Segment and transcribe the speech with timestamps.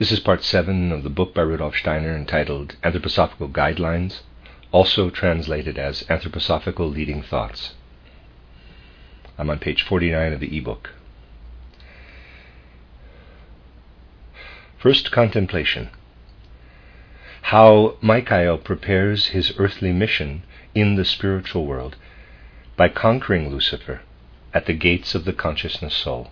[0.00, 4.22] This is part seven of the book by Rudolf Steiner entitled Anthroposophical Guidelines,
[4.72, 7.74] also translated as Anthroposophical Leading Thoughts.
[9.36, 10.94] I'm on page 49 of the ebook.
[14.78, 15.90] First contemplation
[17.42, 20.44] How Michael prepares his earthly mission
[20.74, 21.96] in the spiritual world
[22.74, 24.00] by conquering Lucifer
[24.54, 26.30] at the gates of the consciousness soul.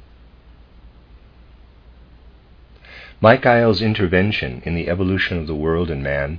[3.20, 6.38] Michael's intervention in the evolution of the world and man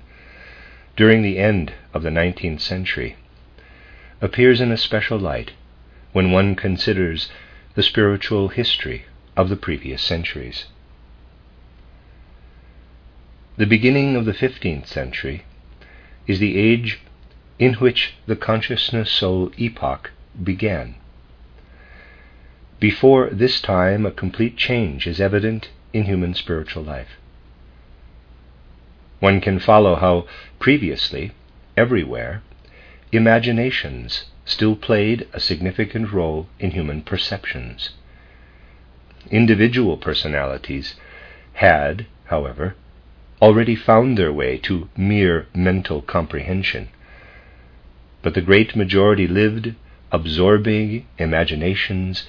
[0.96, 3.18] during the end of the 19th century
[4.22, 5.52] appears in a special light
[6.14, 7.30] when one considers
[7.76, 9.04] the spiritual history
[9.36, 10.68] of the previous centuries.
[13.58, 15.44] The beginning of the 15th century
[16.28, 17.00] is the age
[17.58, 20.12] in which the consciousness soul epoch
[20.42, 20.96] began.
[22.80, 27.18] Before this time, a complete change is evident in human spiritual life.
[29.20, 30.28] One can follow how
[30.60, 31.32] previously,
[31.76, 32.42] everywhere,
[33.12, 37.92] imaginations still played a significant role in human perceptions.
[39.30, 40.96] Individual personalities
[41.54, 42.76] had, however,
[43.42, 46.90] already found their way to mere mental comprehension.
[48.22, 49.76] But the great majority lived
[50.12, 52.26] absorbing imaginations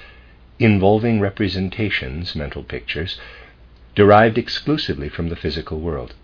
[0.59, 3.19] involving representations, mental pictures,
[3.95, 6.15] derived exclusively from the physical world.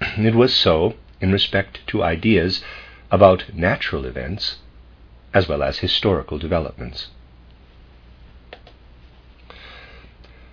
[0.18, 2.62] It was so in respect to ideas
[3.10, 4.58] about natural events
[5.32, 7.08] as well as historical developments.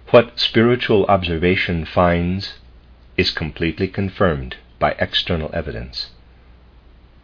[0.09, 2.55] What spiritual observation finds
[3.15, 6.09] is completely confirmed by external evidence.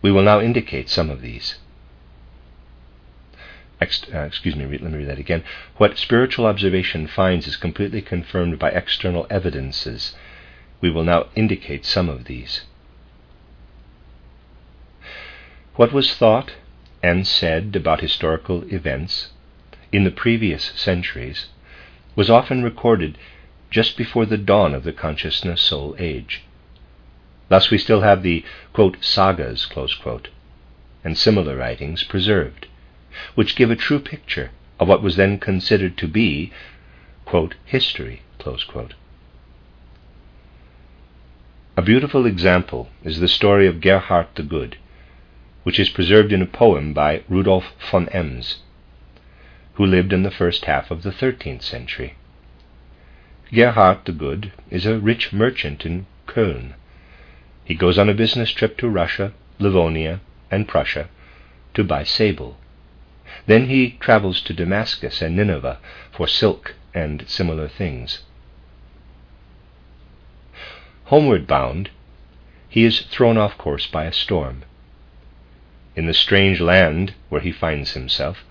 [0.01, 1.57] We will now indicate some of these.
[3.79, 5.43] Ex- uh, excuse me, let me read that again.
[5.77, 10.15] What spiritual observation finds is completely confirmed by external evidences.
[10.81, 12.61] We will now indicate some of these.
[15.75, 16.53] What was thought
[17.03, 19.29] and said about historical events
[19.91, 21.47] in the previous centuries
[22.15, 23.15] was often recorded
[23.69, 26.41] just before the dawn of the consciousness soul age.
[27.47, 28.43] Thus, we still have the
[28.73, 30.29] quote, sagas quote,
[31.03, 32.65] and similar writings preserved
[33.35, 36.51] which give a true picture of what was then considered to be,
[37.25, 38.21] quote, history,
[41.75, 44.77] A beautiful example is the story of Gerhard the Good,
[45.63, 48.57] which is preserved in a poem by Rudolf von Ems,
[49.73, 52.15] who lived in the first half of the thirteenth century.
[53.51, 56.73] Gerhard the Good is a rich merchant in Köln.
[57.63, 61.09] He goes on a business trip to Russia, Livonia, and Prussia
[61.73, 62.57] to buy sable.
[63.45, 65.77] Then he travels to Damascus and Nineveh
[66.11, 68.23] for silk and similar things.
[71.05, 71.91] Homeward bound,
[72.67, 74.63] he is thrown off course by a storm.
[75.95, 78.43] In the strange land where he finds himself,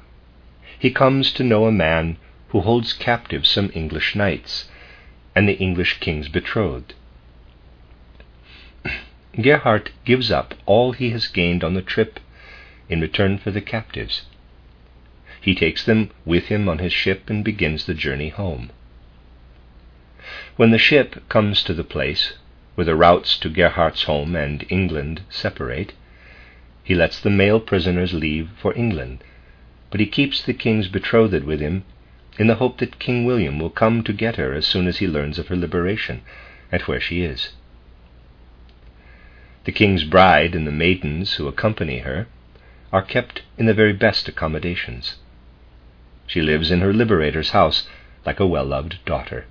[0.78, 2.16] he comes to know a man
[2.50, 4.68] who holds captive some English knights
[5.34, 6.94] and the English king's betrothed.
[9.41, 12.20] Gerhard gives up all he has gained on the trip
[12.88, 14.22] in return for the captives
[15.47, 18.69] he takes them with him on his ship and begins the journey home.
[20.57, 22.33] When the ship comes to the place
[22.75, 25.93] where the routes to Gerhard's home and England separate,
[26.83, 29.23] he lets the male prisoners leave for England,
[29.93, 31.84] but he keeps the king's betrothed with him
[32.41, 35.07] in the hope that King William will come to get her as soon as he
[35.07, 36.23] learns of her liberation
[36.73, 37.53] and where she is.
[39.63, 42.27] The king's bride and the maidens who accompany her
[42.93, 45.15] are kept in the very best accommodations.
[46.28, 47.88] She lives in her liberator's house
[48.26, 49.47] like a well loved daughter.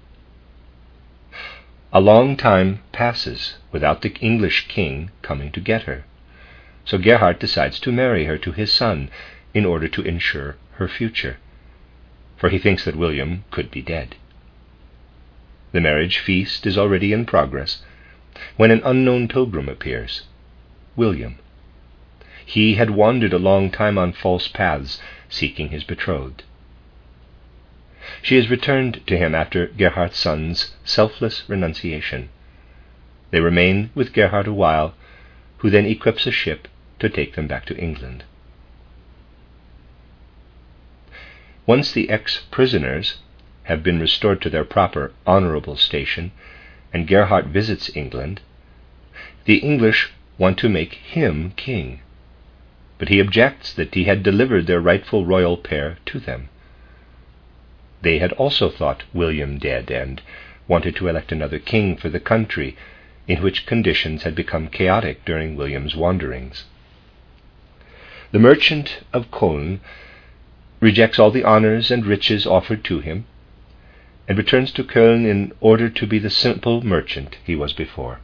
[1.94, 6.04] A long time passes without the English king coming to get her,
[6.84, 9.10] so Gerhard decides to marry her to his son
[9.54, 11.38] in order to ensure her future,
[12.36, 14.16] for he thinks that William could be dead.
[15.72, 17.82] The marriage feast is already in progress
[18.58, 20.24] when an unknown pilgrim appears,
[20.98, 21.38] William.
[22.46, 26.44] He had wandered a long time on false paths, seeking his betrothed.
[28.22, 32.30] She is returned to him after Gerhard's son's selfless renunciation.
[33.32, 34.94] They remain with Gerhard a while,
[35.58, 36.68] who then equips a ship
[37.00, 38.24] to take them back to England.
[41.66, 43.22] Once the ex prisoners
[43.64, 46.32] have been restored to their proper honorable station,
[46.94, 48.40] and Gerhard visits England,
[49.46, 52.02] the English want to make him king.
[53.00, 56.50] But he objects that he had delivered their rightful royal pair to them.
[58.06, 60.22] They had also thought William dead, and
[60.68, 62.78] wanted to elect another king for the country,
[63.28, 66.66] in which conditions had become chaotic during William's wanderings.
[68.32, 69.80] The merchant of Cologne
[70.80, 73.26] rejects all the honors and riches offered to him,
[74.28, 78.20] and returns to Köln in order to be the simple merchant he was before.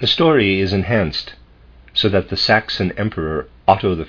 [0.00, 1.34] The story is enhanced
[1.94, 4.04] so that the Saxon Emperor Otto I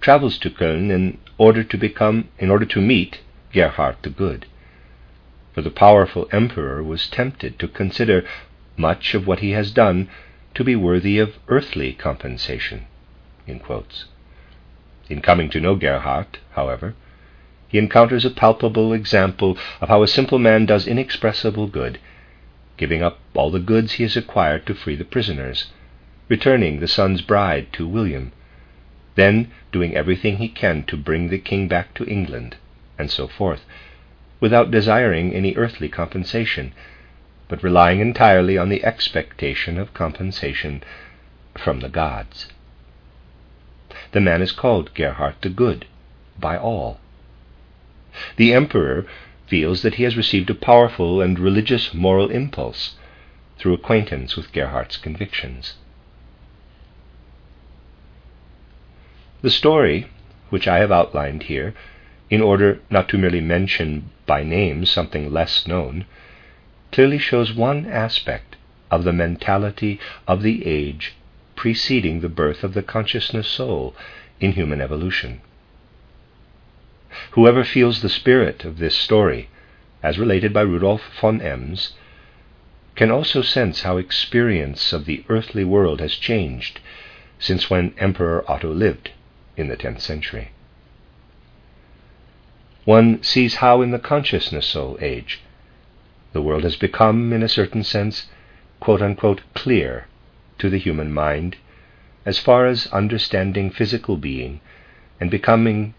[0.00, 3.20] travels to Köln in order to become in order to meet
[3.52, 4.46] Gerhard the Good.
[5.52, 8.24] For the powerful emperor was tempted to consider
[8.76, 10.08] much of what he has done
[10.54, 12.86] to be worthy of earthly compensation.
[13.46, 13.60] In,
[15.08, 16.94] in coming to know Gerhard, however,
[17.68, 21.98] he encounters a palpable example of how a simple man does inexpressible good,
[22.76, 25.66] giving up all the goods he has acquired to free the prisoners,
[26.28, 28.32] returning the son's bride to William,
[29.14, 32.56] then doing everything he can to bring the king back to England,
[32.98, 33.64] and so forth,
[34.40, 36.72] without desiring any earthly compensation,
[37.48, 40.82] but relying entirely on the expectation of compensation
[41.56, 42.48] from the gods.
[44.12, 45.86] The man is called Gerhard the Good
[46.38, 47.00] by all.
[48.36, 49.06] The emperor
[49.46, 52.96] feels that he has received a powerful and religious moral impulse
[53.58, 55.74] through acquaintance with Gerhard's convictions.
[59.42, 60.06] The story,
[60.50, 61.72] which I have outlined here,
[62.28, 66.04] in order not to merely mention by name something less known,
[66.92, 68.56] clearly shows one aspect
[68.90, 69.98] of the mentality
[70.28, 71.14] of the age
[71.56, 73.96] preceding the birth of the consciousness soul
[74.40, 75.40] in human evolution.
[77.30, 79.48] Whoever feels the spirit of this story,
[80.02, 81.94] as related by Rudolf von Ems,
[82.94, 86.78] can also sense how experience of the earthly world has changed
[87.38, 89.12] since when Emperor Otto lived
[89.60, 90.50] in the 10th century.
[92.84, 95.40] One sees how in the consciousness soul age
[96.32, 98.28] the world has become, in a certain sense,
[98.80, 100.06] quote unquote, clear
[100.58, 101.56] to the human mind
[102.24, 104.60] as far as understanding physical being
[105.20, 105.94] and becoming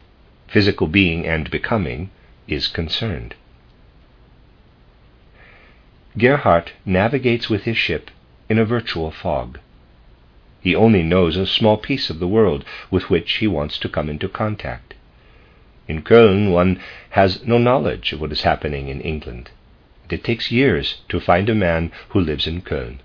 [0.48, 2.10] physical being and becoming
[2.48, 3.36] is concerned.
[6.18, 8.12] Gerhard navigates with his ship
[8.50, 9.60] in a virtual fog.
[10.62, 14.10] He only knows a small piece of the world with which he wants to come
[14.10, 14.94] into contact.
[15.88, 16.80] In Köln, one
[17.12, 19.50] has no knowledge of what is happening in England.
[20.04, 23.00] And it takes years to find a man who lives in Köln.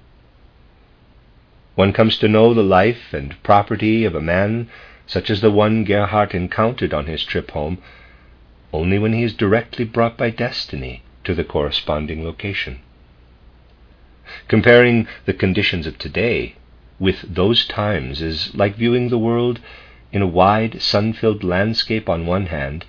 [1.77, 4.69] One comes to know the life and property of a man
[5.07, 7.79] such as the one Gerhard encountered on his trip home,
[8.73, 12.81] only when he is directly brought by destiny to the corresponding location.
[14.49, 16.55] Comparing the conditions of today
[16.99, 19.61] with those times is like viewing the world
[20.13, 22.85] in a wide, sun filled landscape on one hand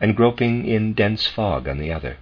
[0.00, 2.16] and groping in dense fog on the other.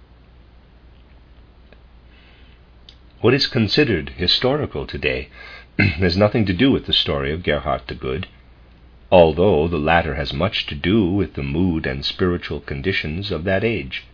[3.19, 5.29] What is considered historical today
[5.79, 8.27] has nothing to do with the story of Gerhard the Good,
[9.11, 13.63] although the latter has much to do with the mood and spiritual conditions of that
[13.63, 14.05] age.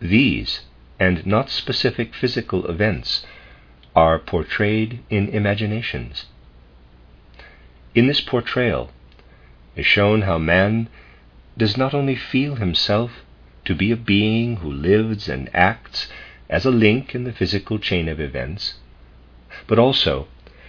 [0.00, 0.62] These,
[0.98, 3.24] and not specific physical events,
[3.94, 6.26] are portrayed in imaginations.
[7.94, 8.90] In this portrayal
[9.76, 10.88] is shown how man
[11.56, 13.22] does not only feel himself
[13.64, 16.08] to be a being who lives and acts
[16.50, 18.74] as a link in the physical chain of events,
[19.68, 20.26] but also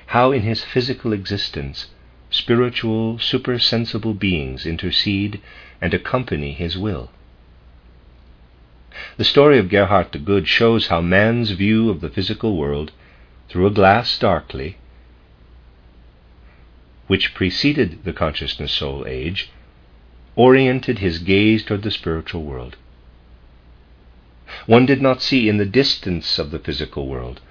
[0.08, 1.88] how in his physical existence
[2.30, 5.42] spiritual, supersensible beings intercede
[5.82, 7.10] and accompany his will.
[9.18, 12.92] The story of Gerhard the Good shows how man's view of the physical world
[13.50, 14.78] through a glass darkly,
[17.08, 19.50] which preceded the consciousness soul age,
[20.36, 22.76] oriented his gaze toward the spiritual world.
[24.66, 27.42] One did not see in the distance of the physical world,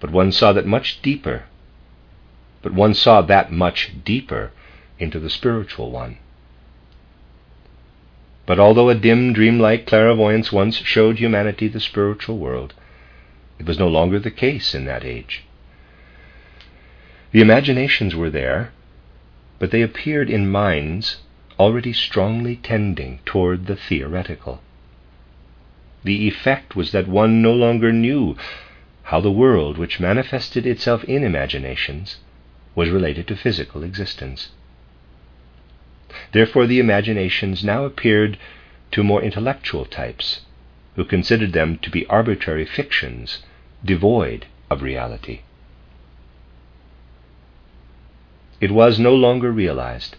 [0.00, 1.44] but one saw that much deeper
[2.62, 4.52] but one saw that much deeper
[4.98, 6.16] into the spiritual one.
[8.46, 12.72] But although a dim, dreamlike clairvoyance once showed humanity the spiritual world,
[13.62, 15.44] it was no longer the case in that age.
[17.30, 18.72] The imaginations were there,
[19.60, 21.18] but they appeared in minds
[21.60, 24.60] already strongly tending toward the theoretical.
[26.02, 28.36] The effect was that one no longer knew
[29.04, 32.16] how the world, which manifested itself in imaginations,
[32.74, 34.50] was related to physical existence.
[36.32, 38.38] Therefore, the imaginations now appeared
[38.90, 40.40] to more intellectual types,
[40.96, 43.44] who considered them to be arbitrary fictions
[43.84, 45.40] devoid of reality.
[48.60, 50.16] It was no longer realized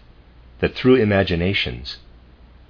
[0.60, 1.98] that through imaginations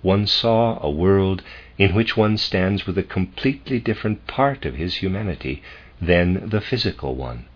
[0.02, 1.42] one saw a world
[1.78, 5.62] in which one stands with a completely different part of his humanity
[6.00, 7.46] than the physical one.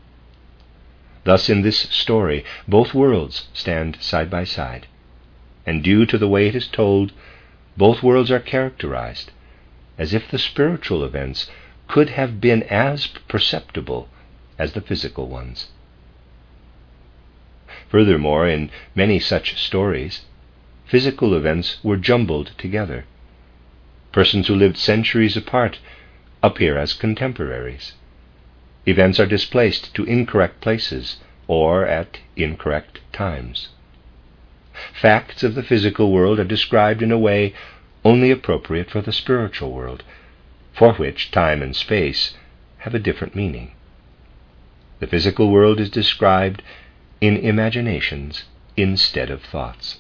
[1.25, 4.87] Thus, in this story, both worlds stand side by side,
[5.67, 7.13] and due to the way it is told,
[7.77, 9.31] both worlds are characterized
[9.99, 11.51] as if the spiritual events
[11.89, 14.09] could have been as perceptible
[14.59, 15.69] as the physical ones.
[17.89, 20.23] Furthermore, in many such stories,
[20.87, 23.07] physical events were jumbled together.
[24.13, 25.79] Persons who lived centuries apart
[26.43, 27.95] appear as contemporaries.
[28.87, 31.17] Events are displaced to incorrect places
[31.47, 33.69] or at incorrect times.
[34.93, 37.55] Facts of the physical world are described in a way
[38.05, 40.05] only appropriate for the spiritual world,
[40.79, 42.37] for which time and space
[42.79, 43.73] have a different meaning.
[45.01, 46.63] The physical world is described
[47.21, 48.45] in imaginations
[48.77, 49.99] instead of thoughts.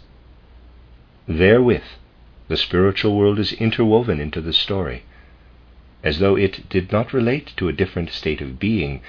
[1.26, 1.90] Therewith,
[2.46, 5.02] the spiritual world is interwoven into the story,
[6.04, 9.00] as though it did not relate to a different state of being,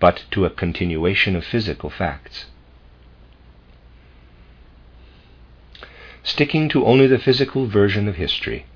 [0.00, 2.46] but to a continuation of physical facts.
[6.24, 8.66] Sticking to only the physical version of history,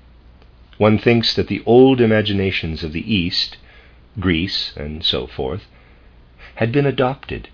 [0.79, 3.57] one thinks that the old imaginations of the East,
[4.17, 5.67] Greece, and so forth,
[6.55, 7.49] had been adopted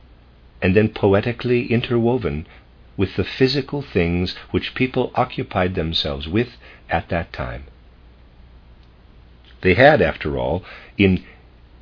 [0.62, 2.46] and then poetically interwoven
[2.96, 6.56] with the physical things which people occupied themselves with
[6.88, 7.64] at that time.
[9.62, 10.64] They had, after all,
[10.96, 11.24] in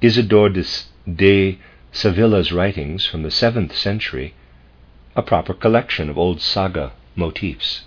[0.02, 1.60] Isidore de,
[1.92, 4.34] Sevilla's writings from the seventh century,
[5.14, 7.84] a proper collection of old saga motifs.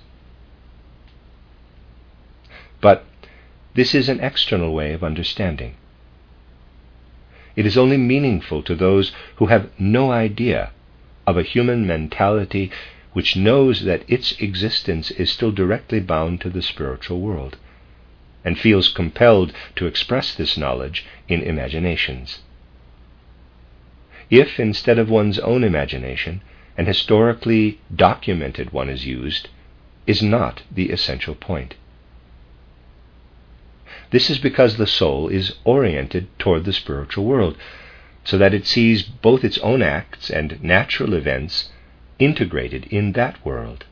[2.83, 3.07] But
[3.77, 5.75] this is an external way of understanding.
[7.55, 10.71] It is only meaningful to those who have no idea
[11.27, 12.71] of a human mentality
[13.13, 17.57] which knows that its existence is still directly bound to the spiritual world,
[18.45, 22.41] and feels compelled to express this knowledge in imaginations.
[24.31, 26.41] If, instead of one's own imagination,
[26.79, 29.49] an historically documented one is used,
[30.07, 31.75] is not the essential point.
[34.11, 37.57] This is because the soul is oriented toward the spiritual world,
[38.25, 41.71] so that it sees both its own acts and natural events
[42.19, 43.85] integrated in that world.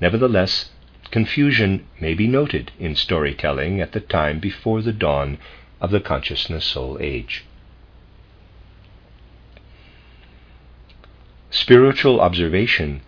[0.00, 0.70] Nevertheless,
[1.10, 5.38] confusion may be noted in storytelling at the time before the dawn
[5.80, 7.44] of the consciousness soul age.
[11.50, 13.00] Spiritual observation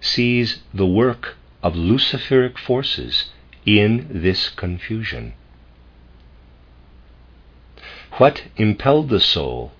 [0.00, 3.30] sees the work of luciferic forces
[3.66, 5.34] in this confusion.
[8.12, 9.72] What impelled the soul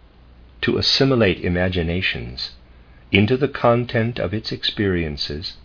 [0.63, 2.53] to assimilate imaginations
[3.11, 5.57] into the content of its experiences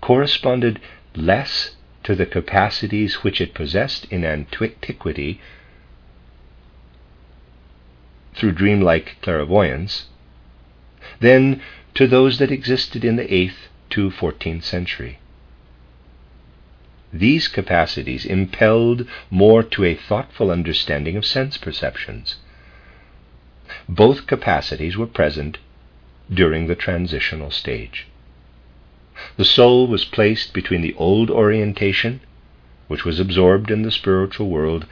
[0.00, 0.80] corresponded
[1.14, 5.40] less to the capacities which it possessed in antiquity
[8.34, 10.06] through dreamlike clairvoyance
[11.20, 11.60] than
[11.94, 15.18] to those that existed in the 8th to 14th century.
[17.12, 22.36] These capacities impelled more to a thoughtful understanding of sense perceptions.
[23.88, 25.56] Both capacities were present
[26.30, 28.06] during the transitional stage.
[29.36, 32.20] The soul was placed between the old orientation,
[32.88, 34.84] which was absorbed in the spiritual world,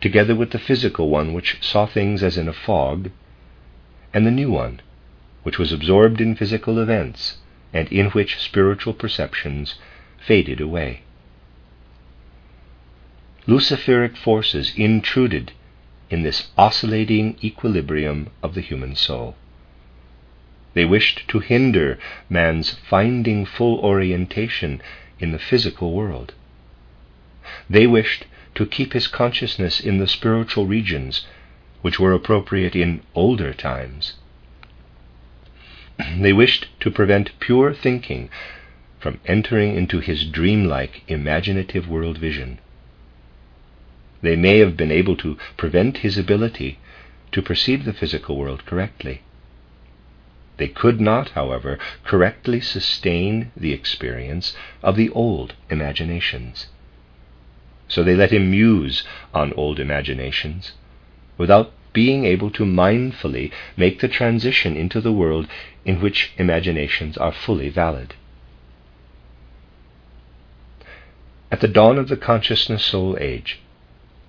[0.00, 3.10] together with the physical one, which saw things as in a fog,
[4.12, 4.80] and the new one,
[5.44, 7.38] which was absorbed in physical events,
[7.72, 9.76] and in which spiritual perceptions
[10.18, 11.02] faded away.
[13.48, 15.52] Luciferic forces intruded
[16.10, 19.36] in this oscillating equilibrium of the human soul.
[20.74, 21.98] They wished to hinder
[22.28, 24.82] man's finding full orientation
[25.20, 26.34] in the physical world.
[27.70, 28.24] They wished
[28.56, 31.24] to keep his consciousness in the spiritual regions
[31.82, 34.14] which were appropriate in older times.
[36.18, 38.28] They wished to prevent pure thinking
[38.98, 42.58] from entering into his dreamlike imaginative world vision.
[44.26, 46.80] They may have been able to prevent his ability
[47.30, 49.22] to perceive the physical world correctly.
[50.56, 56.66] They could not, however, correctly sustain the experience of the old imaginations.
[57.86, 60.72] So they let him muse on old imaginations
[61.38, 65.46] without being able to mindfully make the transition into the world
[65.84, 68.16] in which imaginations are fully valid.
[71.52, 73.60] At the dawn of the consciousness soul age,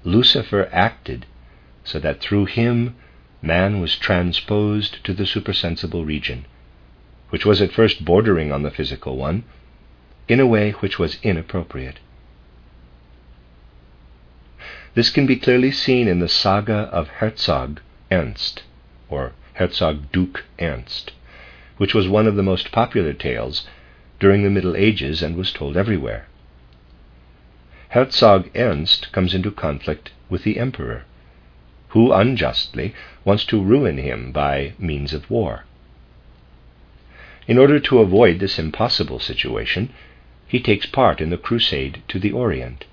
[0.07, 1.25] Lucifer acted
[1.83, 2.95] so that through him
[3.41, 6.45] man was transposed to the supersensible region,
[7.29, 9.43] which was at first bordering on the physical one,
[10.29, 11.99] in a way which was inappropriate.
[14.93, 18.63] This can be clearly seen in the saga of Herzog Ernst,
[19.09, 21.11] or Herzog Duke Ernst,
[21.75, 23.67] which was one of the most popular tales
[24.21, 26.27] during the Middle Ages and was told everywhere.
[27.89, 31.05] Herzog Ernst comes into conflict with the emperor,
[31.89, 35.63] who unjustly wants to ruin him by means of war.
[37.47, 39.93] In order to avoid this impossible situation,
[40.47, 42.85] he takes part in the crusade to the Orient.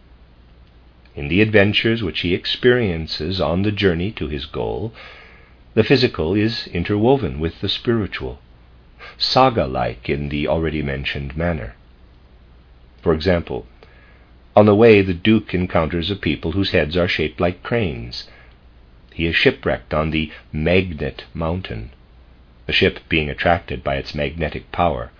[1.16, 4.94] In the adventures which he experiences on the journey to his goal,
[5.74, 8.40] the physical is interwoven with the spiritual,
[9.18, 11.74] saga like in the already mentioned manner.
[13.02, 13.66] For example,
[14.56, 18.28] on the way, the Duke encounters a people whose heads are shaped like cranes.
[19.12, 21.90] He is shipwrecked on the Magnet Mountain,
[22.66, 25.10] the ship being attracted by its magnetic power.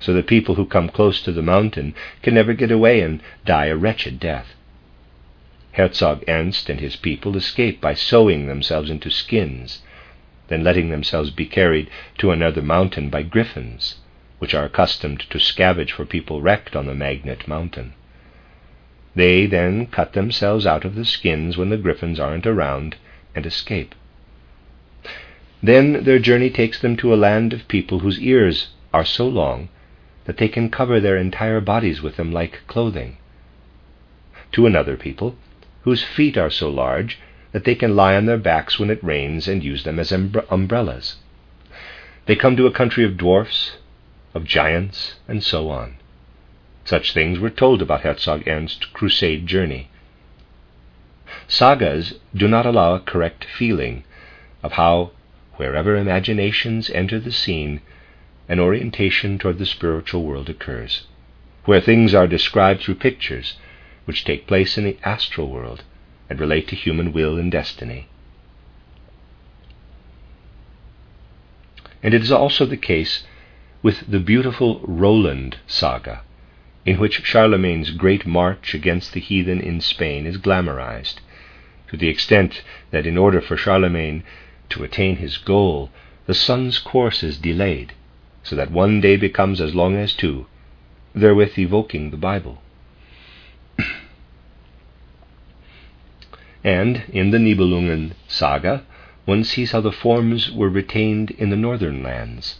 [0.00, 3.66] So the people who come close to the mountain can never get away and die
[3.66, 4.56] a wretched death.
[5.72, 9.82] Herzog Ernst and his people escape by sewing themselves into skins,
[10.48, 14.00] then letting themselves be carried to another mountain by griffins,
[14.40, 17.94] which are accustomed to scavenge for people wrecked on the Magnet Mountain.
[19.14, 22.96] They then cut themselves out of the skins when the griffins aren't around
[23.34, 23.94] and escape.
[25.62, 29.68] Then their journey takes them to a land of people whose ears are so long
[30.24, 33.16] that they can cover their entire bodies with them like clothing.
[34.52, 35.36] To another people
[35.82, 37.18] whose feet are so large
[37.52, 41.16] that they can lie on their backs when it rains and use them as umbrellas.
[42.26, 43.76] They come to a country of dwarfs,
[44.32, 45.96] of giants, and so on.
[46.84, 49.88] Such things were told about Herzog Ernst's crusade journey.
[51.46, 54.02] Sagas do not allow a correct feeling
[54.62, 55.12] of how,
[55.56, 57.80] wherever imaginations enter the scene,
[58.48, 61.06] an orientation toward the spiritual world occurs,
[61.66, 63.56] where things are described through pictures
[64.04, 65.84] which take place in the astral world
[66.28, 68.08] and relate to human will and destiny.
[72.02, 73.24] And it is also the case
[73.82, 76.22] with the beautiful Roland saga
[76.84, 81.20] in which Charlemagne's great march against the heathen in Spain is glamorized,
[81.88, 84.24] to the extent that in order for Charlemagne
[84.68, 85.90] to attain his goal,
[86.26, 87.92] the sun's course is delayed,
[88.42, 90.46] so that one day becomes as long as two,
[91.14, 92.60] therewith evoking the Bible.
[96.64, 98.82] and in the Nibelungen saga,
[99.24, 102.58] one sees how the forms were retained in the northern lands,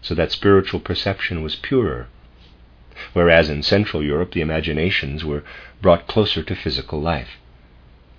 [0.00, 2.06] so that spiritual perception was purer
[3.12, 5.44] whereas in Central Europe the imaginations were
[5.80, 7.38] brought closer to physical life.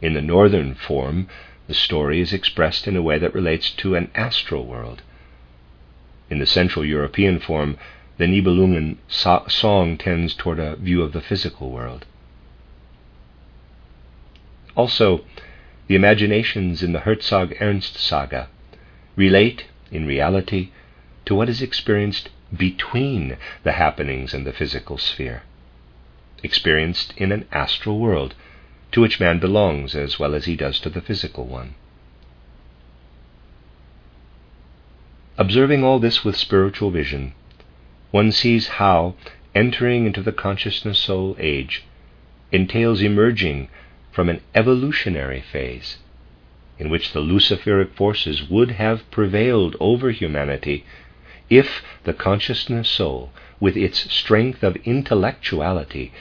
[0.02, 1.28] In the northern form,
[1.68, 5.02] the story is expressed in a way that relates to an astral world.
[6.30, 7.78] In the Central European form,
[8.18, 12.06] the Nibelungen so- song tends toward a view of the physical world.
[14.76, 15.24] Also,
[15.88, 18.50] the imaginations in the Herzog Ernst saga
[19.16, 20.70] relate, in reality,
[21.26, 25.44] to what is experienced between the happenings in the physical sphere,
[26.44, 28.36] experienced in an astral world
[28.91, 31.76] to which man belongs as well as he does to the physical one.
[35.38, 37.34] Observing all this with spiritual vision,
[38.12, 39.15] one sees how
[39.54, 41.84] entering into the consciousness soul age
[42.52, 43.68] entails emerging
[44.12, 45.98] from an evolutionary phase
[46.80, 50.86] in which the Luciferic forces would have prevailed over humanity
[51.49, 56.12] if the consciousness soul, with its strength of intellectuality,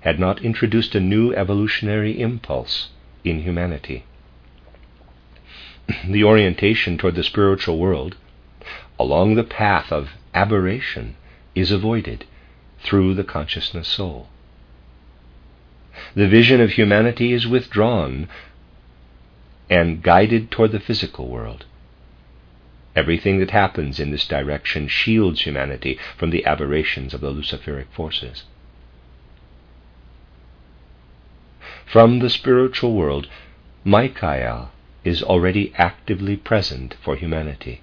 [0.00, 2.88] had not introduced a new evolutionary impulse
[3.24, 4.04] in humanity.
[6.08, 8.16] the orientation toward the spiritual world
[8.98, 11.14] along the path of aberration
[11.54, 12.24] is avoided
[12.80, 14.28] through the consciousness soul.
[16.14, 18.28] The vision of humanity is withdrawn
[19.70, 21.64] and guided toward the physical world.
[22.98, 28.42] Everything that happens in this direction shields humanity from the aberrations of the Luciferic forces.
[31.86, 33.28] From the spiritual world,
[33.84, 34.72] Michael
[35.04, 37.82] is already actively present for humanity.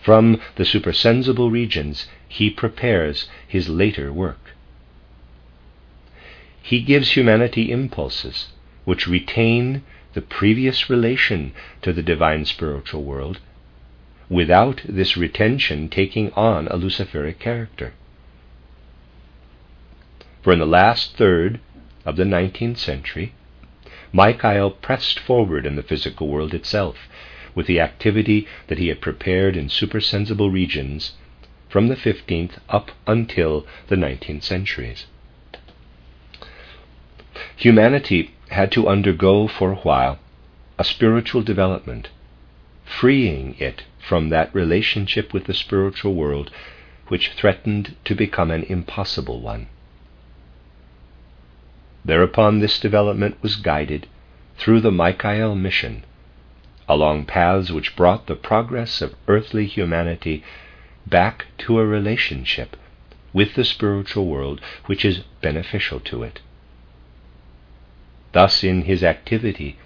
[0.00, 4.54] From the supersensible regions, he prepares his later work.
[6.62, 8.52] He gives humanity impulses
[8.84, 13.40] which retain the previous relation to the divine spiritual world
[14.30, 17.92] without this retention taking on a Luciferic character.
[20.42, 21.60] For in the last third
[22.06, 23.34] of the 19th century,
[24.12, 26.96] Michael pressed forward in the physical world itself
[27.54, 31.12] with the activity that he had prepared in supersensible regions
[31.68, 35.06] from the 15th up until the 19th centuries.
[37.56, 40.18] Humanity had to undergo for a while
[40.78, 42.08] a spiritual development,
[42.98, 46.50] freeing it from that relationship with the spiritual world
[47.08, 49.68] which threatened to become an impossible one.
[52.04, 54.06] Thereupon, this development was guided
[54.56, 56.04] through the Michael mission
[56.90, 60.42] along paths which brought the progress of earthly humanity
[61.06, 62.76] back to a relationship
[63.32, 66.40] with the spiritual world which is beneficial to it.
[68.32, 69.78] Thus, in his activity,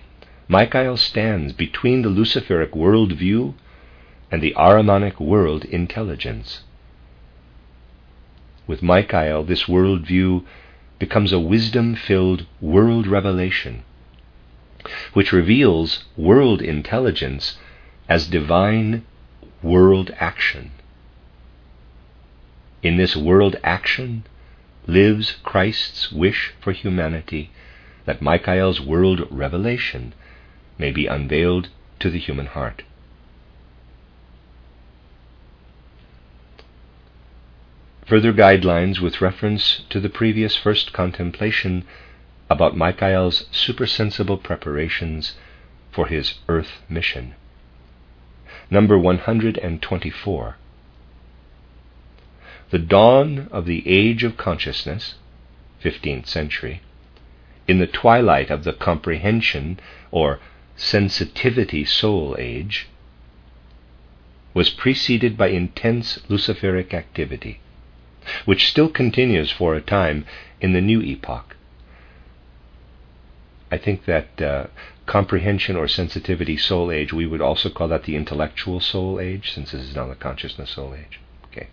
[0.46, 3.54] Michael stands between the Luciferic world view
[4.30, 6.62] and the Ahrimanic world intelligence.
[8.66, 10.44] With Michael, this world view
[10.98, 13.84] becomes a wisdom filled world revelation,
[15.14, 17.56] which reveals world intelligence
[18.06, 19.02] as divine
[19.62, 20.72] world action.
[22.82, 24.24] In this world action
[24.86, 27.50] lives Christ's wish for humanity
[28.04, 30.12] that Michael's world revelation
[30.78, 31.68] may be unveiled
[32.00, 32.82] to the human heart.
[38.06, 41.84] Further guidelines with reference to the previous first contemplation
[42.50, 45.36] about Michael's supersensible preparations
[45.90, 47.34] for his earth mission.
[48.70, 50.56] Number 124.
[52.70, 55.14] The dawn of the age of consciousness,
[55.82, 56.82] 15th century,
[57.66, 59.78] in the twilight of the comprehension
[60.10, 60.40] or
[60.76, 62.88] sensitivity soul age,
[64.54, 67.60] was preceded by intense Luciferic activity,
[68.44, 70.24] which still continues for a time
[70.60, 71.56] in the new epoch.
[73.70, 74.66] I think that uh,
[75.06, 79.72] comprehension or sensitivity soul age, we would also call that the intellectual soul age, since
[79.72, 81.20] this is now the consciousness soul age.
[81.46, 81.68] Okay.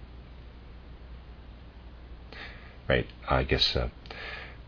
[2.90, 3.90] Right, I guess uh,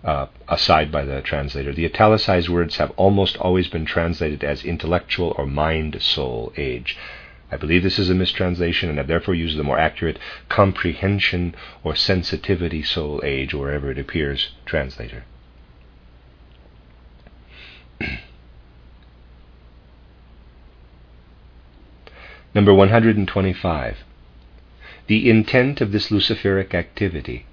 [0.04, 1.74] uh, aside by the translator.
[1.74, 6.98] The italicized words have almost always been translated as intellectual or mind soul age.
[7.52, 10.18] I believe this is a mistranslation and have therefore used the more accurate
[10.50, 15.24] comprehension or sensitivity soul age wherever it appears, translator.
[22.56, 23.98] Number 125.
[25.08, 27.46] The intent of this Luciferic activity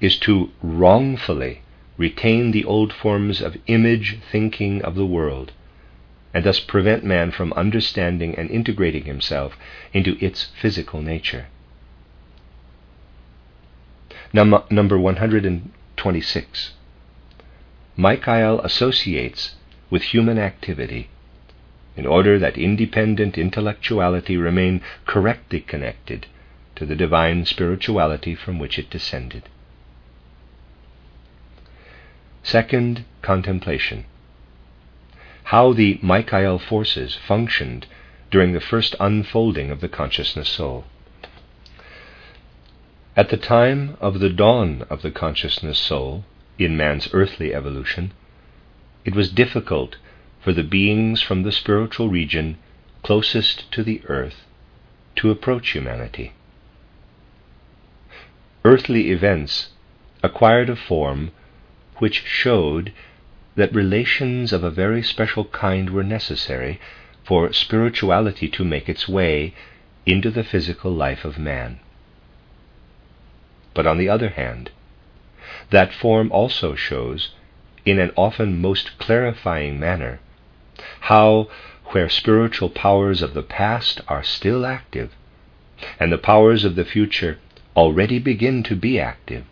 [0.00, 1.62] is to wrongfully
[1.98, 5.52] retain the old forms of image thinking of the world,
[6.34, 9.56] and thus prevent man from understanding and integrating himself
[9.92, 11.46] into its physical nature.
[14.32, 16.72] Num- number 126.
[17.96, 19.54] Michael associates
[19.88, 21.08] with human activity
[21.96, 26.26] in order that independent intellectuality remain correctly connected
[26.74, 29.48] to the divine spirituality from which it descended.
[32.46, 34.04] Second, contemplation.
[35.50, 37.88] How the Michael forces functioned
[38.30, 40.84] during the first unfolding of the consciousness soul.
[43.16, 46.24] At the time of the dawn of the consciousness soul
[46.56, 48.12] in man's earthly evolution,
[49.04, 49.96] it was difficult
[50.40, 52.58] for the beings from the spiritual region
[53.02, 54.46] closest to the earth
[55.16, 56.32] to approach humanity.
[58.64, 59.70] Earthly events
[60.22, 61.32] acquired a form
[61.98, 62.92] which showed
[63.54, 66.78] that relations of a very special kind were necessary
[67.24, 69.54] for spirituality to make its way
[70.04, 71.80] into the physical life of man.
[73.74, 74.70] But on the other hand,
[75.70, 77.30] that form also shows,
[77.84, 80.20] in an often most clarifying manner,
[81.00, 81.48] how,
[81.86, 85.12] where spiritual powers of the past are still active,
[85.98, 87.38] and the powers of the future
[87.76, 89.44] already begin to be active,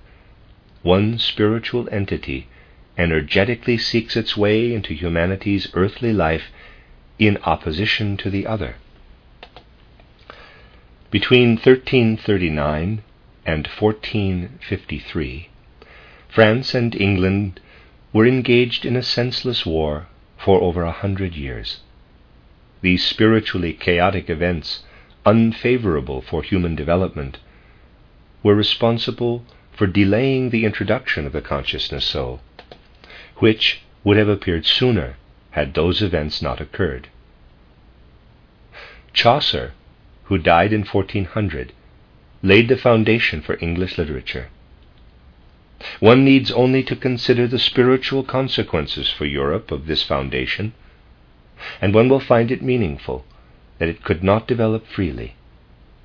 [0.84, 2.46] one spiritual entity
[2.98, 6.52] energetically seeks its way into humanity's earthly life
[7.18, 8.76] in opposition to the other.
[11.10, 13.02] Between 1339
[13.46, 15.48] and 1453,
[16.28, 17.60] France and England
[18.12, 21.80] were engaged in a senseless war for over a hundred years.
[22.82, 24.84] These spiritually chaotic events,
[25.24, 27.38] unfavorable for human development,
[28.42, 32.40] were responsible for delaying the introduction of the consciousness soul,
[33.38, 35.16] which would have appeared sooner
[35.50, 37.08] had those events not occurred.
[39.12, 39.72] Chaucer,
[40.24, 41.72] who died in 1400,
[42.42, 44.48] laid the foundation for English literature.
[46.00, 50.72] One needs only to consider the spiritual consequences for Europe of this foundation,
[51.80, 53.24] and one will find it meaningful
[53.78, 55.34] that it could not develop freely,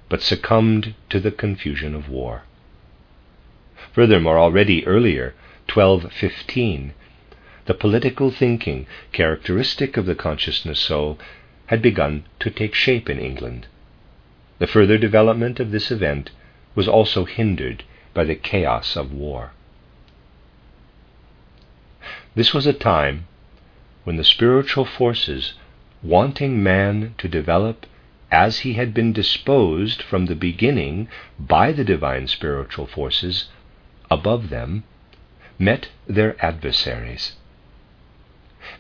[0.10, 2.44] but succumbed to the confusion of war.
[3.94, 5.34] Furthermore, already earlier,
[5.74, 6.94] 1215,
[7.66, 11.18] the political thinking characteristic of the consciousness soul
[11.68, 13.68] had begun to take shape in England.
[14.60, 16.32] The further development of this event
[16.76, 19.52] was also hindered by the chaos of war.
[22.36, 23.26] This was a time
[24.04, 25.54] when the spiritual forces
[26.04, 27.86] wanting man to develop
[28.32, 31.08] as he had been disposed from the beginning
[31.40, 33.50] by the divine spiritual forces
[34.10, 34.84] above them,
[35.58, 37.36] met their adversaries.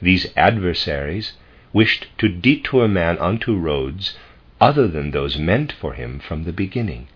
[0.02, 1.34] These adversaries
[1.74, 4.18] wished to detour man onto roads
[4.60, 7.08] other than those meant for him from the beginning.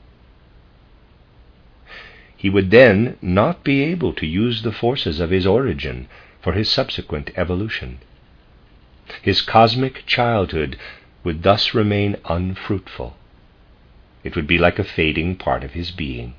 [2.35, 6.07] He would then not be able to use the forces of his origin
[6.41, 7.99] for his subsequent evolution.
[9.21, 10.77] His cosmic childhood
[11.23, 13.15] would thus remain unfruitful.
[14.23, 16.35] It would be like a fading part of his being.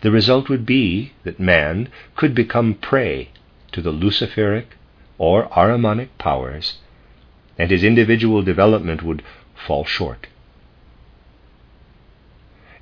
[0.00, 3.30] The result would be that man could become prey
[3.72, 4.76] to the Luciferic
[5.18, 6.78] or Ahrimanic powers,
[7.58, 9.22] and his individual development would
[9.56, 10.28] fall short.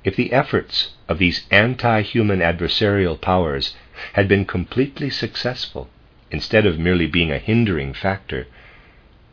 [0.03, 3.75] If the efforts of these anti human adversarial powers
[4.13, 5.89] had been completely successful,
[6.29, 8.45] instead of merely being a hindering factor,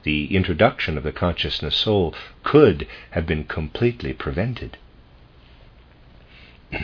[0.05, 4.79] the introduction of the consciousness soul could have been completely prevented.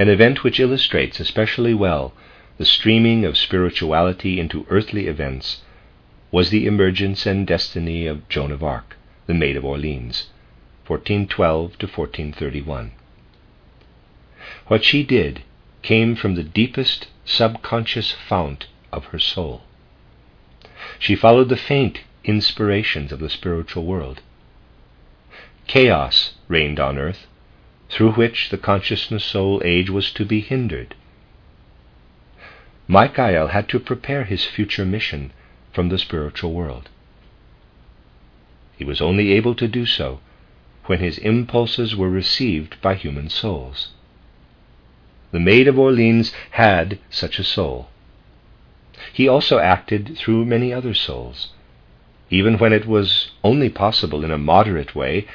[0.00, 2.14] An event which illustrates especially well
[2.56, 5.60] the streaming of spirituality into earthly events
[6.30, 10.28] was the emergence and destiny of Joan of Arc, the Maid of Orleans,
[10.86, 12.92] 1412 to 1431.
[14.68, 15.42] What she did
[15.82, 19.64] came from the deepest subconscious fount of her soul.
[20.98, 24.22] She followed the faint inspirations of the spiritual world.
[25.66, 27.26] Chaos reigned on earth,
[27.90, 30.94] through which the consciousness soul age was to be hindered.
[32.86, 35.32] Michael had to prepare his future mission
[35.72, 36.88] from the spiritual world.
[38.76, 40.20] He was only able to do so
[40.86, 43.88] when his impulses were received by human souls.
[45.32, 47.88] The Maid of Orleans had such a soul.
[49.12, 51.52] He also acted through many other souls,
[52.30, 55.26] even when it was only possible in a moderate way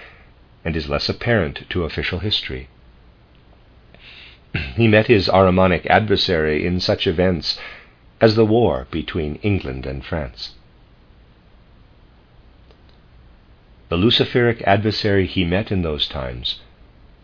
[0.65, 2.67] and is less apparent to official history.
[4.75, 7.59] he met his Ahrimanic adversary in such events
[8.19, 10.55] as the war between England and France.
[13.89, 16.59] The Luciferic adversary he met in those times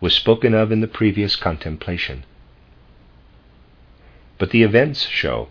[0.00, 2.24] was spoken of in the previous contemplation.
[4.38, 5.48] But the events show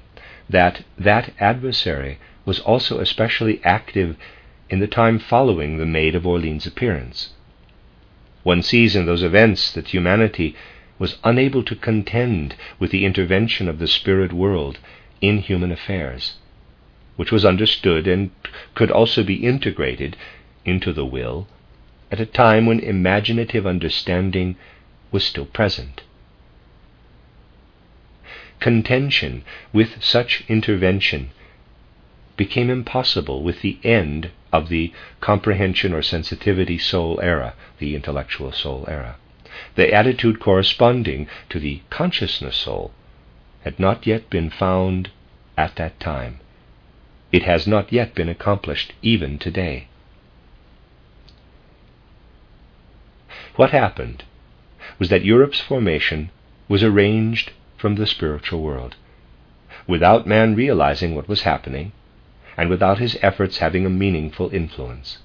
[0.49, 4.15] that that adversary was also especially active
[4.69, 7.29] in the time following the Maid of Orleans' appearance.
[8.43, 10.55] One sees in those events that humanity
[10.97, 14.79] was unable to contend with the intervention of the spirit world
[15.21, 16.35] in human affairs,
[17.15, 18.31] which was understood and
[18.73, 20.15] could also be integrated
[20.65, 21.47] into the will
[22.11, 24.55] at a time when imaginative understanding
[25.11, 26.01] was still present.
[28.59, 31.29] Contention with such intervention
[32.43, 38.85] became impossible with the end of the comprehension or sensitivity soul era, the intellectual soul
[38.87, 39.15] era
[39.75, 42.91] the attitude corresponding to the consciousness soul,
[43.63, 45.09] had not yet been found
[45.57, 46.39] at that time.
[47.31, 49.87] It has not yet been accomplished even today.
[53.55, 54.23] What happened
[54.99, 56.29] was that Europe's formation
[56.67, 58.95] was arranged from the spiritual world,
[59.87, 61.91] without man realizing what was happening,
[62.57, 65.19] and without his efforts having a meaningful influence.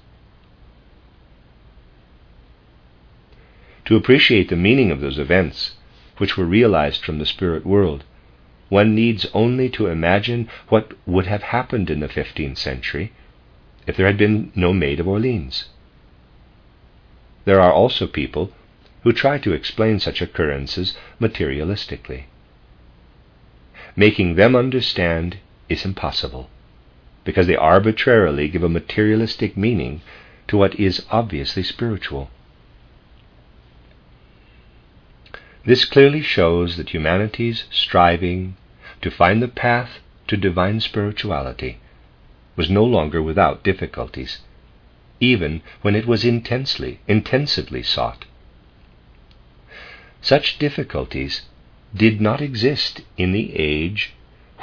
[3.85, 5.75] To appreciate the meaning of those events,
[6.17, 8.03] which were realized from the spirit world,
[8.69, 13.13] one needs only to imagine what would have happened in the 15th century
[13.85, 15.69] if there had been no Maid of Orleans.
[17.45, 18.51] There are also people
[19.03, 22.23] who try to explain such occurrences materialistically.
[23.95, 25.37] Making them understand
[25.69, 26.49] is impossible,
[27.27, 29.99] because they arbitrarily give a materialistic meaning
[30.47, 32.29] to what is obviously spiritual.
[35.65, 38.55] This clearly shows that humanity's striving
[39.01, 41.79] to find the path to divine spirituality
[42.55, 44.39] was no longer without difficulties,
[45.19, 48.23] even when it was intensely, intensively sought.
[50.21, 51.41] Such difficulties
[51.93, 54.13] did not exist in the age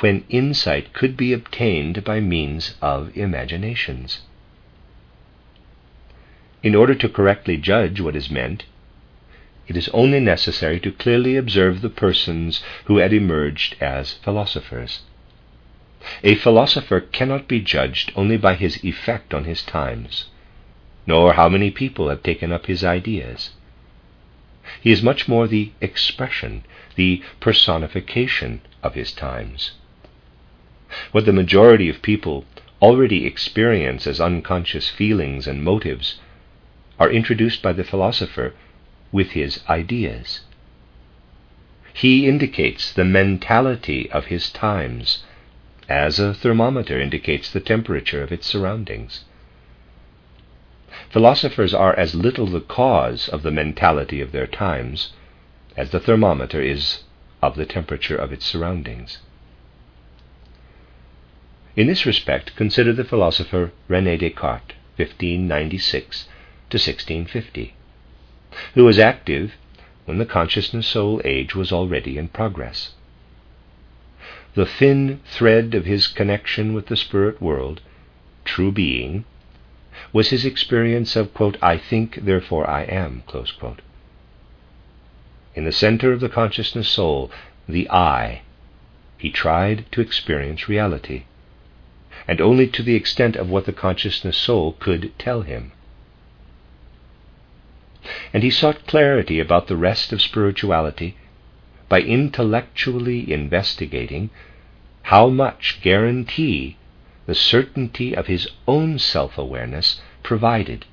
[0.05, 4.21] when insight could be obtained by means of imaginations.
[6.63, 8.65] In order to correctly judge what is meant,
[9.67, 15.01] it is only necessary to clearly observe the persons who had emerged as philosophers.
[16.23, 20.27] A philosopher cannot be judged only by his effect on his times,
[21.07, 23.53] nor how many people have taken up his ideas.
[24.83, 26.63] He is much more the expression,
[26.95, 29.73] the personification of his times.
[31.15, 32.45] What the majority of people
[32.83, 36.19] already experience as unconscious feelings and motives
[36.99, 38.53] are introduced by the philosopher
[39.13, 40.41] with his ideas.
[41.93, 45.23] He indicates the mentality of his times,
[45.89, 49.25] as a thermometer indicates the temperature of its surroundings.
[51.11, 55.13] Philosophers are as little the cause of the mentality of their times
[55.77, 57.05] as the thermometer is
[57.41, 59.19] of the temperature of its surroundings.
[61.77, 66.25] In this respect, consider the philosopher Rene Descartes, 1596
[66.71, 67.75] to 1650
[68.75, 69.55] who was active
[70.05, 72.93] when the consciousness soul age was already in progress.
[74.55, 77.81] The thin thread of his connection with the spirit world,
[78.45, 79.25] true being,
[80.13, 83.25] was his experience of, quote, I think, therefore I am,
[85.57, 87.31] In the center of the consciousness soul,
[87.69, 88.43] the I,
[89.19, 91.25] he tried to experience reality,
[92.27, 95.73] and only to the extent of what the consciousness soul could tell him
[98.33, 101.17] and he sought clarity about the rest of spirituality
[101.89, 104.31] by intellectually investigating
[105.03, 106.77] how much guarantee
[107.27, 110.85] the certainty of his own self awareness provided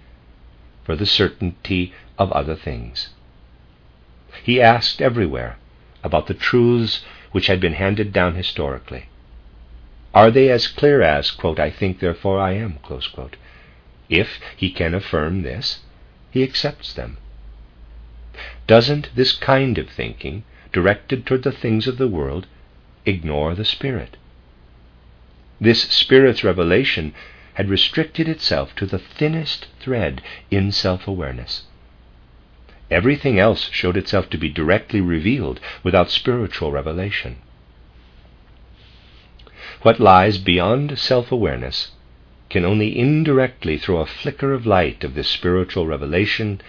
[0.84, 3.10] for the certainty of other things.
[4.44, 5.58] He asked everywhere
[6.04, 9.06] about the truths which had been handed down historically.
[10.14, 12.80] Are they as clear as, quote, I think, therefore I am,
[14.10, 15.80] If he can affirm this,
[16.30, 17.18] he accepts them.
[18.68, 20.44] Doesn't this kind of thinking,
[20.74, 22.48] directed toward the things of the world,
[23.06, 24.18] ignore the Spirit?
[25.62, 27.14] This Spirit's revelation
[27.54, 31.64] had restricted itself to the thinnest thread in self awareness.
[32.90, 37.38] Everything else showed itself to be directly revealed without spiritual revelation.
[39.84, 41.92] What lies beyond self awareness
[42.50, 46.62] can only indirectly throw a flicker of light of this spiritual revelation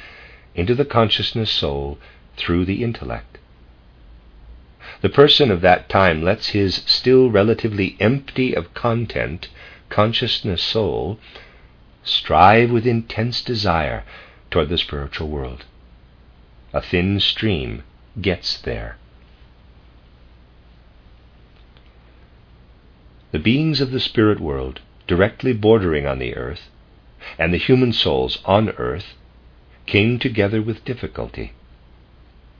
[0.54, 1.98] into the consciousness soul
[2.38, 3.36] through the intellect.
[5.02, 9.48] The person of that time lets his still relatively empty of content
[9.90, 11.18] consciousness soul
[12.02, 14.04] strive with intense desire
[14.50, 15.66] toward the spiritual world.
[16.72, 17.82] A thin stream
[18.20, 18.96] gets there.
[23.32, 26.68] The beings of the spirit world directly bordering on the earth,
[27.38, 29.14] and the human souls on earth,
[29.86, 31.52] came together with difficulty.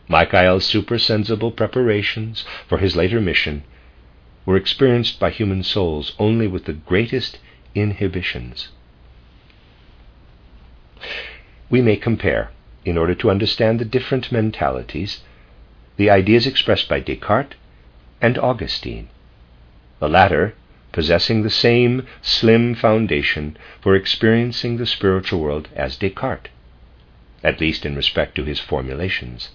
[0.09, 3.65] Michael's supersensible preparations for his later mission
[4.47, 7.39] were experienced by human souls only with the greatest
[7.75, 8.69] inhibitions.
[11.69, 12.51] We may compare,
[12.87, 15.21] in order to understand the different mentalities,
[15.99, 17.57] the ideas expressed by Descartes
[18.23, 19.11] and Augustine.
[20.01, 20.55] The latter
[20.93, 26.51] possessing the same slim foundation for experiencing the spiritual world as Descartes,
[27.43, 29.51] at least in respect to his formulations.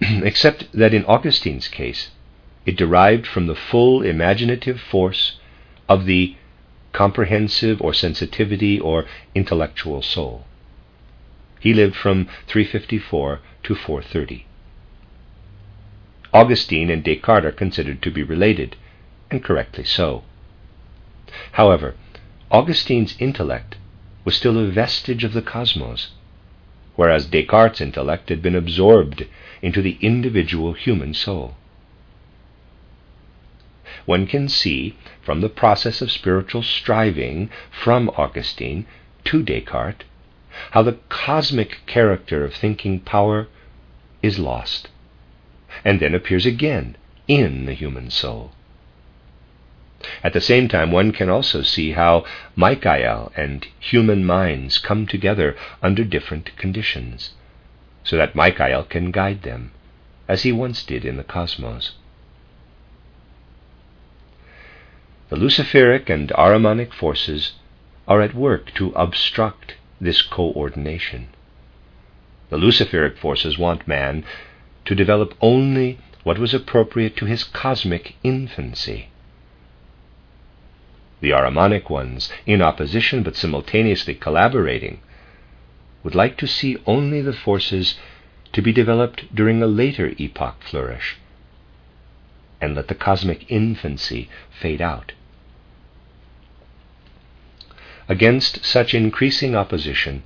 [0.00, 2.10] Except that in Augustine's case,
[2.66, 5.38] it derived from the full imaginative force
[5.88, 6.36] of the
[6.92, 10.44] comprehensive or sensitivity or intellectual soul.
[11.60, 14.46] He lived from 354 to 430.
[16.32, 18.76] Augustine and Descartes are considered to be related,
[19.30, 20.24] and correctly so.
[21.52, 21.94] However,
[22.50, 23.76] Augustine's intellect
[24.24, 26.10] was still a vestige of the cosmos,
[26.96, 29.26] whereas Descartes' intellect had been absorbed
[29.62, 31.56] into the individual human soul.
[34.06, 38.86] One can see from the process of spiritual striving from Augustine
[39.24, 40.04] to Descartes
[40.72, 43.46] how the cosmic character of thinking power
[44.22, 44.88] is lost,
[45.84, 46.96] and then appears again
[47.28, 48.52] in the human soul.
[50.24, 52.24] At the same time, one can also see how
[52.56, 57.34] Michael and human minds come together under different conditions,
[58.02, 59.72] so that Michael can guide them,
[60.26, 61.92] as he once did in the cosmos.
[65.28, 67.52] The Luciferic and Ahrimanic forces
[68.08, 71.28] are at work to obstruct this coordination.
[72.48, 74.24] The Luciferic forces want man
[74.86, 79.09] to develop only what was appropriate to his cosmic infancy
[81.20, 85.00] the Ahrimanic ones, in opposition but simultaneously collaborating,
[86.02, 87.98] would like to see only the forces
[88.52, 91.16] to be developed during a later epoch flourish,
[92.60, 95.12] and let the cosmic infancy fade out.
[98.08, 100.22] Against such increasing opposition,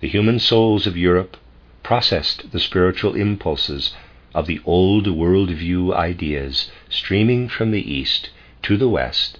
[0.00, 1.36] the human souls of Europe
[1.82, 3.94] processed the spiritual impulses
[4.34, 8.30] of the old worldview ideas streaming from the East
[8.62, 9.38] to the West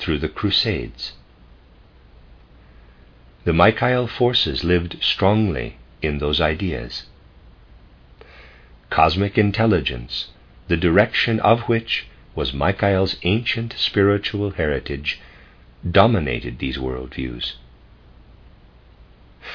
[0.00, 1.12] through the Crusades.
[3.44, 7.04] The Michael forces lived strongly in those ideas.
[8.90, 10.28] Cosmic intelligence,
[10.68, 15.20] the direction of which was Michael's ancient spiritual heritage,
[15.88, 17.54] dominated these worldviews.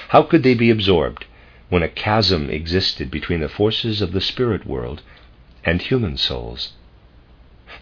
[0.09, 1.25] How could they be absorbed
[1.69, 5.01] when a chasm existed between the forces of the spirit world
[5.63, 6.73] and human souls?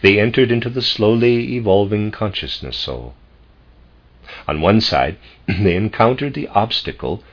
[0.04, 3.16] They entered into the slowly evolving consciousness soul.
[4.49, 5.16] On one side,
[5.47, 7.24] they encountered the obstacle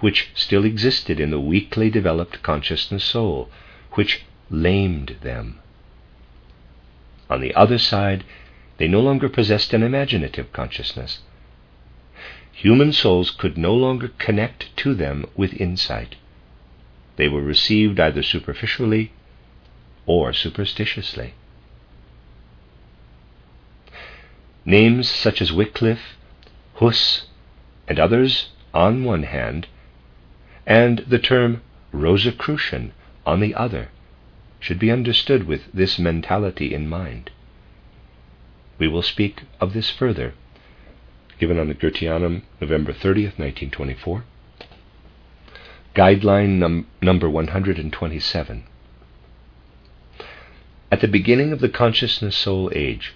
[0.00, 3.48] which still existed in the weakly developed consciousness soul,
[3.92, 5.60] which lamed them.
[7.30, 8.24] On the other side,
[8.78, 11.20] they no longer possessed an imaginative consciousness.
[12.52, 16.16] Human souls could no longer connect to them with insight.
[17.18, 19.12] They were received either superficially
[20.06, 21.34] or superstitiously.
[24.68, 26.16] Names such as Wycliffe,
[26.74, 27.28] Huss,
[27.86, 29.68] and others on one hand,
[30.66, 31.62] and the term
[31.92, 32.92] Rosicrucian
[33.24, 33.88] on the other,
[34.58, 37.30] should be understood with this mentality in mind.
[38.76, 40.34] We will speak of this further,
[41.38, 44.24] given on the Goetheanum, November 30th, 1924.
[45.94, 48.64] Guideline num- number 127.
[50.90, 53.14] At the beginning of the consciousness soul age,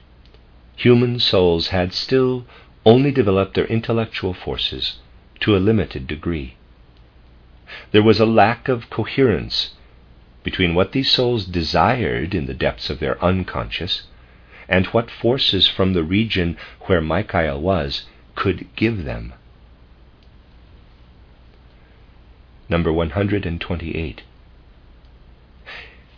[0.81, 2.47] human souls had still
[2.87, 4.97] only developed their intellectual forces
[5.39, 6.57] to a limited degree.
[7.93, 9.75] There was a lack of coherence
[10.43, 14.05] between what these souls desired in the depths of their unconscious
[14.71, 16.57] and what forces from the region
[16.87, 19.35] where Michael was could give them.
[22.71, 24.23] Number 128.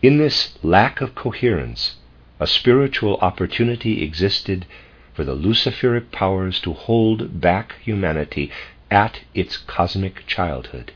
[0.03, 1.97] In this lack of coherence,
[2.43, 4.67] a spiritual opportunity existed
[5.15, 8.51] for the Luciferic powers to hold back humanity
[8.91, 10.91] at its cosmic childhood,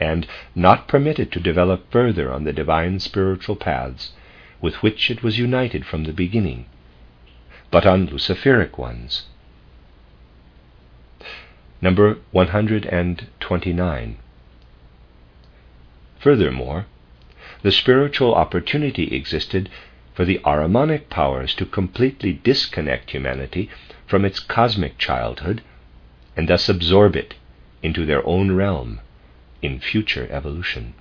[0.00, 4.10] and not permit it to develop further on the divine spiritual paths
[4.60, 6.66] with which it was united from the beginning,
[7.70, 9.26] but on Luciferic ones.
[11.80, 14.18] Number 129.
[16.18, 16.86] Furthermore,
[17.62, 19.70] the spiritual opportunity existed
[20.16, 23.68] for the Ahrimanic powers to completely disconnect humanity
[24.06, 25.62] from its cosmic childhood
[26.34, 27.34] and thus absorb it
[27.82, 29.00] into their own realm
[29.60, 30.94] in future evolution.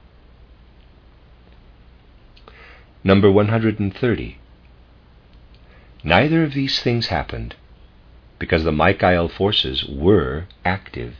[3.05, 4.37] Number 130.
[6.03, 7.55] Neither of these things happened
[8.37, 11.15] because the Michael forces were active.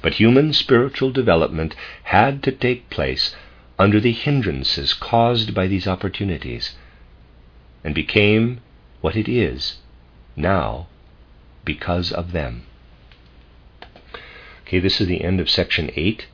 [0.00, 3.34] But human spiritual development had to take place
[3.82, 6.76] under the hindrances caused by these opportunities
[7.82, 8.60] and became
[9.00, 9.78] what it is
[10.36, 10.86] now
[11.64, 12.62] because of them.
[14.62, 16.28] Okay, this is the end of section 8,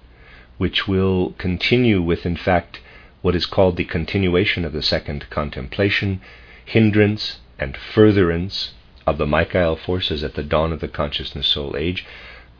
[0.58, 2.80] which will continue with, in fact,
[3.22, 6.20] what is called the continuation of the second contemplation,
[6.66, 8.74] hindrance and furtherance
[9.06, 12.04] of the Michael forces at the dawn of the consciousness soul age,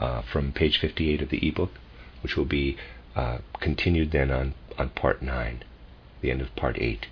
[0.00, 1.72] uh, from page 58 of the ebook,
[2.22, 2.78] which will be
[3.14, 5.64] uh, continued then on, on part 9,
[6.20, 7.06] the end of part 8.